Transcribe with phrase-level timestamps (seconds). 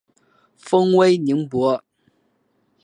[0.57, 1.83] 封威宁伯。